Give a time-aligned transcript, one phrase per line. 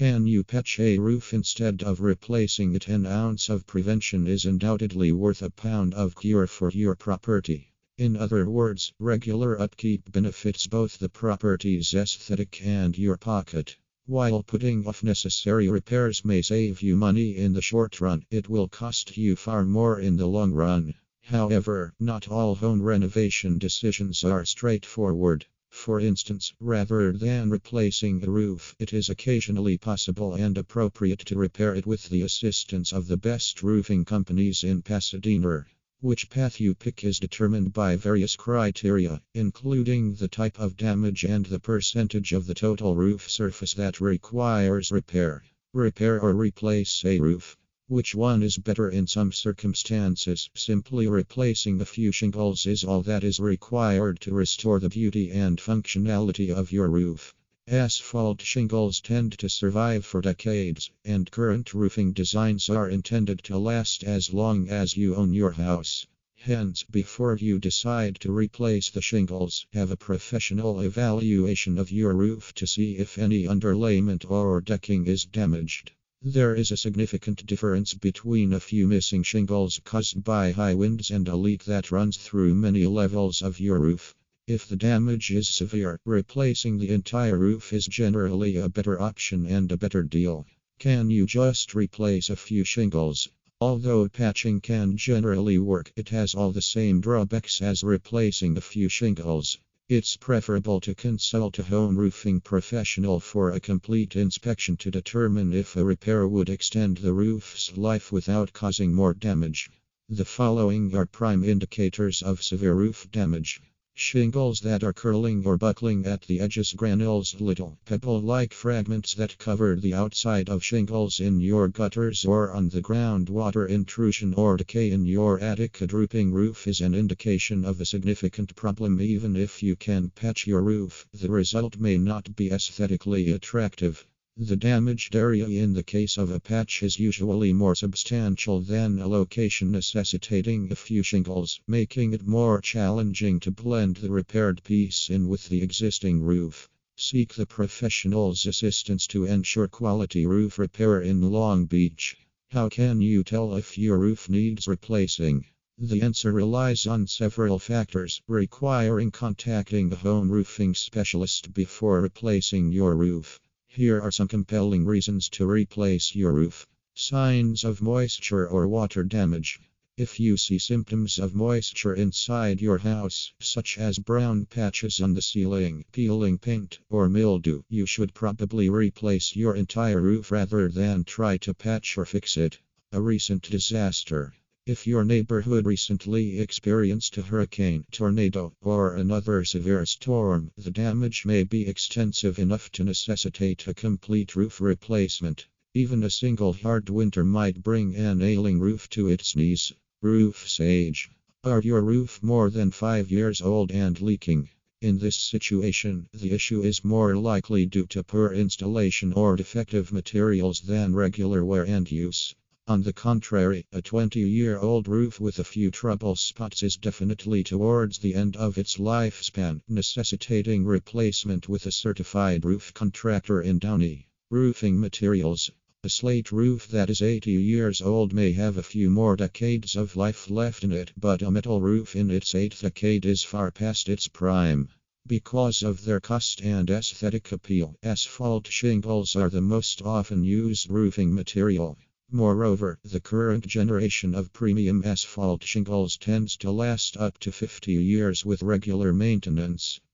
[0.00, 2.88] Can you patch a roof instead of replacing it?
[2.88, 7.74] An ounce of prevention is undoubtedly worth a pound of cure for your property.
[7.98, 13.76] In other words, regular upkeep benefits both the property's aesthetic and your pocket.
[14.06, 18.68] While putting off necessary repairs may save you money in the short run, it will
[18.68, 20.94] cost you far more in the long run.
[21.24, 25.44] However, not all home renovation decisions are straightforward.
[25.82, 31.74] For instance, rather than replacing a roof, it is occasionally possible and appropriate to repair
[31.74, 35.64] it with the assistance of the best roofing companies in Pasadena.
[36.00, 41.46] Which path you pick is determined by various criteria, including the type of damage and
[41.46, 45.44] the percentage of the total roof surface that requires repair.
[45.72, 47.56] Repair or replace a roof.
[47.92, 50.48] Which one is better in some circumstances?
[50.54, 55.58] Simply replacing a few shingles is all that is required to restore the beauty and
[55.58, 57.34] functionality of your roof.
[57.66, 64.04] Asphalt shingles tend to survive for decades, and current roofing designs are intended to last
[64.04, 66.06] as long as you own your house.
[66.36, 72.54] Hence, before you decide to replace the shingles, have a professional evaluation of your roof
[72.54, 75.90] to see if any underlayment or decking is damaged.
[76.22, 81.26] There is a significant difference between a few missing shingles caused by high winds and
[81.26, 84.14] a leak that runs through many levels of your roof.
[84.46, 89.72] If the damage is severe, replacing the entire roof is generally a better option and
[89.72, 90.46] a better deal.
[90.78, 93.30] Can you just replace a few shingles?
[93.58, 98.90] Although patching can generally work, it has all the same drawbacks as replacing a few
[98.90, 99.56] shingles.
[99.92, 105.74] It's preferable to consult a home roofing professional for a complete inspection to determine if
[105.74, 109.68] a repair would extend the roof's life without causing more damage.
[110.08, 113.60] The following are prime indicators of severe roof damage.
[114.02, 119.36] Shingles that are curling or buckling at the edges, granules, little pebble like fragments that
[119.36, 124.56] cover the outside of shingles in your gutters or on the ground, water intrusion or
[124.56, 125.82] decay in your attic.
[125.82, 130.46] A drooping roof is an indication of a significant problem, even if you can patch
[130.46, 134.06] your roof, the result may not be aesthetically attractive.
[134.42, 139.06] The damaged area in the case of a patch is usually more substantial than a
[139.06, 145.28] location necessitating a few shingles, making it more challenging to blend the repaired piece in
[145.28, 146.70] with the existing roof.
[146.96, 152.16] Seek the professional's assistance to ensure quality roof repair in Long Beach.
[152.48, 155.44] How can you tell if your roof needs replacing?
[155.76, 162.96] The answer relies on several factors, requiring contacting a home roofing specialist before replacing your
[162.96, 163.38] roof.
[163.72, 166.66] Here are some compelling reasons to replace your roof.
[166.92, 169.60] Signs of moisture or water damage.
[169.96, 175.22] If you see symptoms of moisture inside your house, such as brown patches on the
[175.22, 181.36] ceiling, peeling paint, or mildew, you should probably replace your entire roof rather than try
[181.36, 182.58] to patch or fix it.
[182.90, 184.34] A recent disaster.
[184.72, 191.42] If your neighborhood recently experienced a hurricane, tornado, or another severe storm, the damage may
[191.42, 195.48] be extensive enough to necessitate a complete roof replacement.
[195.74, 199.72] Even a single hard winter might bring an ailing roof to its knees.
[200.02, 201.10] Roof's age.
[201.42, 204.50] Are your roof more than five years old and leaking?
[204.80, 210.60] In this situation, the issue is more likely due to poor installation or defective materials
[210.60, 212.36] than regular wear and use.
[212.70, 217.42] On the contrary, a 20 year old roof with a few trouble spots is definitely
[217.42, 224.06] towards the end of its lifespan, necessitating replacement with a certified roof contractor in Downey.
[224.30, 225.50] Roofing materials.
[225.82, 229.96] A slate roof that is 80 years old may have a few more decades of
[229.96, 233.88] life left in it, but a metal roof in its eighth decade is far past
[233.88, 234.68] its prime.
[235.08, 241.12] Because of their cost and aesthetic appeal, asphalt shingles are the most often used roofing
[241.12, 241.76] material.
[242.12, 248.24] Moreover, the current generation of premium asphalt shingles tends to last up to 50 years
[248.24, 249.80] with regular maintenance.